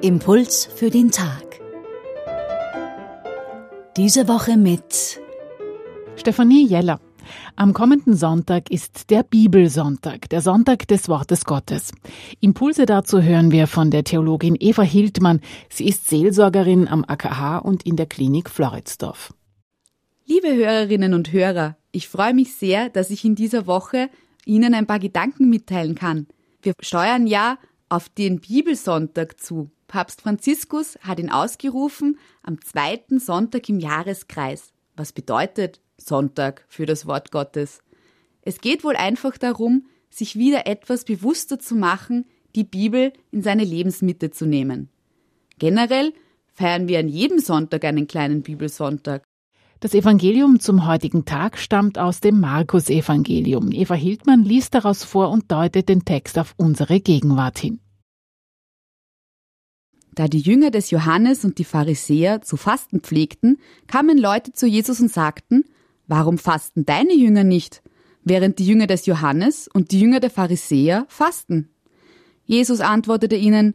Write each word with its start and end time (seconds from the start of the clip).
Impuls 0.00 0.64
für 0.74 0.88
den 0.88 1.10
Tag. 1.10 1.60
Diese 3.98 4.26
Woche 4.26 4.56
mit 4.56 5.20
Stefanie 6.16 6.66
Jeller. 6.66 6.98
Am 7.56 7.74
kommenden 7.74 8.16
Sonntag 8.16 8.70
ist 8.70 9.10
der 9.10 9.22
Bibelsonntag, 9.22 10.30
der 10.30 10.40
Sonntag 10.40 10.88
des 10.88 11.10
Wortes 11.10 11.44
Gottes. 11.44 11.92
Impulse 12.40 12.86
dazu 12.86 13.20
hören 13.20 13.50
wir 13.50 13.66
von 13.66 13.90
der 13.90 14.04
Theologin 14.04 14.56
Eva 14.58 14.82
Hildmann. 14.82 15.40
Sie 15.68 15.86
ist 15.86 16.08
Seelsorgerin 16.08 16.88
am 16.88 17.04
AKH 17.06 17.58
und 17.58 17.84
in 17.84 17.96
der 17.96 18.06
Klinik 18.06 18.48
Floridsdorf. 18.48 19.34
Liebe 20.42 20.56
Hörerinnen 20.56 21.12
und 21.12 21.32
Hörer, 21.32 21.76
ich 21.92 22.08
freue 22.08 22.32
mich 22.32 22.54
sehr, 22.54 22.88
dass 22.88 23.10
ich 23.10 23.26
in 23.26 23.34
dieser 23.34 23.66
Woche 23.66 24.08
Ihnen 24.46 24.72
ein 24.72 24.86
paar 24.86 24.98
Gedanken 24.98 25.50
mitteilen 25.50 25.94
kann. 25.94 26.28
Wir 26.62 26.72
steuern 26.80 27.26
ja 27.26 27.58
auf 27.90 28.08
den 28.08 28.40
Bibelsonntag 28.40 29.38
zu. 29.38 29.70
Papst 29.86 30.22
Franziskus 30.22 30.98
hat 31.02 31.18
ihn 31.18 31.30
ausgerufen 31.30 32.18
am 32.42 32.58
zweiten 32.62 33.18
Sonntag 33.18 33.68
im 33.68 33.80
Jahreskreis. 33.80 34.72
Was 34.96 35.12
bedeutet 35.12 35.80
Sonntag 35.98 36.64
für 36.68 36.86
das 36.86 37.06
Wort 37.06 37.32
Gottes? 37.32 37.82
Es 38.40 38.62
geht 38.62 38.82
wohl 38.82 38.96
einfach 38.96 39.36
darum, 39.36 39.88
sich 40.08 40.36
wieder 40.36 40.66
etwas 40.66 41.04
bewusster 41.04 41.58
zu 41.58 41.74
machen, 41.74 42.24
die 42.54 42.64
Bibel 42.64 43.12
in 43.30 43.42
seine 43.42 43.64
Lebensmitte 43.64 44.30
zu 44.30 44.46
nehmen. 44.46 44.88
Generell 45.58 46.14
feiern 46.54 46.88
wir 46.88 46.98
an 46.98 47.08
jedem 47.08 47.40
Sonntag 47.40 47.84
einen 47.84 48.06
kleinen 48.06 48.42
Bibelsonntag. 48.42 49.22
Das 49.82 49.94
Evangelium 49.94 50.60
zum 50.60 50.86
heutigen 50.86 51.24
Tag 51.24 51.56
stammt 51.56 51.98
aus 51.98 52.20
dem 52.20 52.38
Markus-Evangelium. 52.38 53.72
Eva 53.72 53.94
Hildmann 53.94 54.44
liest 54.44 54.74
daraus 54.74 55.04
vor 55.04 55.30
und 55.30 55.50
deutet 55.50 55.88
den 55.88 56.04
Text 56.04 56.38
auf 56.38 56.52
unsere 56.58 57.00
Gegenwart 57.00 57.58
hin. 57.58 57.80
Da 60.14 60.28
die 60.28 60.40
Jünger 60.40 60.70
des 60.70 60.90
Johannes 60.90 61.46
und 61.46 61.56
die 61.56 61.64
Pharisäer 61.64 62.42
zu 62.42 62.58
fasten 62.58 63.00
pflegten, 63.00 63.56
kamen 63.86 64.18
Leute 64.18 64.52
zu 64.52 64.66
Jesus 64.66 65.00
und 65.00 65.10
sagten, 65.10 65.64
Warum 66.06 66.36
fasten 66.36 66.84
deine 66.84 67.14
Jünger 67.14 67.44
nicht, 67.44 67.82
während 68.22 68.58
die 68.58 68.66
Jünger 68.66 68.86
des 68.86 69.06
Johannes 69.06 69.66
und 69.66 69.92
die 69.92 70.00
Jünger 70.00 70.20
der 70.20 70.28
Pharisäer 70.28 71.06
fasten? 71.08 71.70
Jesus 72.44 72.80
antwortete 72.80 73.36
ihnen, 73.36 73.74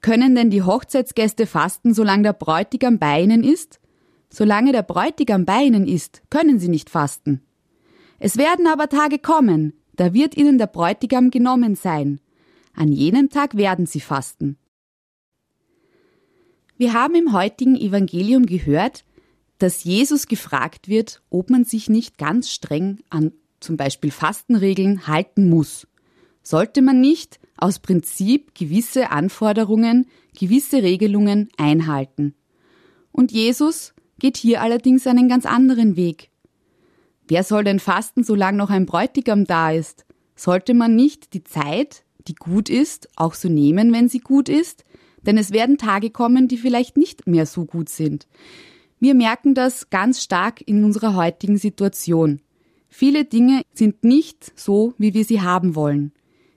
Können 0.00 0.36
denn 0.36 0.50
die 0.50 0.62
Hochzeitsgäste 0.62 1.46
fasten, 1.46 1.92
solange 1.92 2.22
der 2.22 2.34
Bräutigam 2.34 3.00
bei 3.00 3.20
ihnen 3.20 3.42
ist? 3.42 3.80
Solange 4.32 4.72
der 4.72 4.82
Bräutigam 4.82 5.44
bei 5.44 5.64
ihnen 5.64 5.86
ist, 5.86 6.22
können 6.30 6.58
sie 6.58 6.68
nicht 6.68 6.88
fasten. 6.88 7.42
Es 8.18 8.36
werden 8.36 8.66
aber 8.66 8.88
Tage 8.88 9.18
kommen, 9.18 9.74
da 9.96 10.14
wird 10.14 10.36
ihnen 10.36 10.56
der 10.56 10.68
Bräutigam 10.68 11.30
genommen 11.30 11.74
sein. 11.74 12.20
An 12.72 12.92
jenem 12.92 13.28
Tag 13.28 13.56
werden 13.56 13.86
sie 13.86 14.00
fasten. 14.00 14.56
Wir 16.76 16.94
haben 16.94 17.14
im 17.14 17.32
heutigen 17.32 17.76
Evangelium 17.76 18.46
gehört, 18.46 19.04
dass 19.58 19.84
Jesus 19.84 20.28
gefragt 20.28 20.88
wird, 20.88 21.22
ob 21.28 21.50
man 21.50 21.64
sich 21.64 21.90
nicht 21.90 22.16
ganz 22.16 22.50
streng 22.50 23.00
an 23.10 23.32
zum 23.58 23.76
Beispiel 23.76 24.10
Fastenregeln 24.10 25.06
halten 25.06 25.50
muss. 25.50 25.86
Sollte 26.42 26.80
man 26.80 27.00
nicht 27.00 27.38
aus 27.58 27.78
Prinzip 27.78 28.54
gewisse 28.54 29.10
Anforderungen, 29.10 30.06
gewisse 30.38 30.82
Regelungen 30.82 31.50
einhalten. 31.58 32.34
Und 33.12 33.32
Jesus 33.32 33.92
geht 34.20 34.36
hier 34.36 34.62
allerdings 34.62 35.06
einen 35.06 35.28
ganz 35.28 35.44
anderen 35.44 35.96
Weg. 35.96 36.30
Wer 37.26 37.42
soll 37.42 37.64
denn 37.64 37.80
fasten, 37.80 38.22
solange 38.22 38.58
noch 38.58 38.70
ein 38.70 38.86
Bräutigam 38.86 39.44
da 39.44 39.72
ist? 39.72 40.04
Sollte 40.36 40.74
man 40.74 40.94
nicht 40.94 41.34
die 41.34 41.42
Zeit, 41.42 42.04
die 42.28 42.34
gut 42.34 42.68
ist, 42.68 43.08
auch 43.16 43.34
so 43.34 43.48
nehmen, 43.48 43.92
wenn 43.92 44.08
sie 44.08 44.20
gut 44.20 44.48
ist, 44.48 44.84
denn 45.26 45.36
es 45.36 45.52
werden 45.52 45.78
Tage 45.78 46.10
kommen, 46.10 46.48
die 46.48 46.56
vielleicht 46.56 46.96
nicht 46.96 47.26
mehr 47.26 47.46
so 47.46 47.64
gut 47.64 47.88
sind. 47.88 48.26
Wir 49.00 49.14
merken 49.14 49.54
das 49.54 49.90
ganz 49.90 50.22
stark 50.22 50.60
in 50.66 50.84
unserer 50.84 51.14
heutigen 51.14 51.56
Situation. 51.56 52.40
Viele 52.88 53.24
Dinge 53.24 53.62
sind 53.72 54.04
nicht 54.04 54.52
so, 54.58 54.94
wie 54.98 55.14
wir 55.14 55.24
sie 55.24 55.40
haben 55.40 55.74
wollen. 55.74 56.12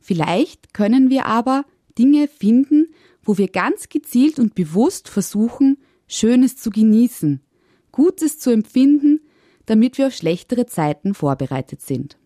Vielleicht 0.00 0.74
können 0.74 1.08
wir 1.08 1.26
aber 1.26 1.64
Dinge 1.98 2.28
finden, 2.28 2.88
wo 3.22 3.38
wir 3.38 3.48
ganz 3.48 3.88
gezielt 3.88 4.38
und 4.38 4.54
bewusst 4.54 5.08
versuchen, 5.08 5.78
Schönes 6.08 6.56
zu 6.56 6.70
genießen, 6.70 7.40
Gutes 7.96 8.38
zu 8.38 8.50
empfinden, 8.50 9.20
damit 9.64 9.96
wir 9.96 10.08
auf 10.08 10.12
schlechtere 10.12 10.66
Zeiten 10.66 11.14
vorbereitet 11.14 11.80
sind. 11.80 12.18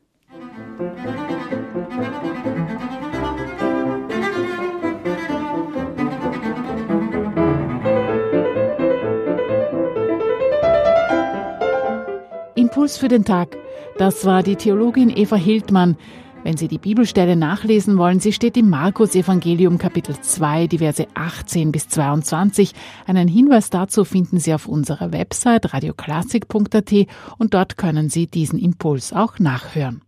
Impuls 12.56 12.96
für 12.96 13.06
den 13.06 13.24
Tag. 13.24 13.56
Das 13.96 14.24
war 14.24 14.42
die 14.42 14.56
Theologin 14.56 15.08
Eva 15.08 15.36
Hildmann. 15.36 15.96
Wenn 16.42 16.56
Sie 16.56 16.68
die 16.68 16.78
Bibelstelle 16.78 17.36
nachlesen 17.36 17.98
wollen, 17.98 18.18
sie 18.18 18.32
steht 18.32 18.56
im 18.56 18.70
Markus 18.70 19.14
Evangelium 19.14 19.76
Kapitel 19.76 20.18
2, 20.18 20.68
die 20.68 20.78
Verse 20.78 21.06
18 21.12 21.70
bis 21.70 21.88
22. 21.88 22.72
Einen 23.06 23.28
Hinweis 23.28 23.68
dazu 23.68 24.04
finden 24.04 24.40
Sie 24.40 24.54
auf 24.54 24.66
unserer 24.66 25.12
Website 25.12 25.74
radioklassik.at 25.74 26.92
und 27.36 27.54
dort 27.54 27.76
können 27.76 28.08
Sie 28.08 28.26
diesen 28.26 28.58
Impuls 28.58 29.12
auch 29.12 29.38
nachhören. 29.38 30.00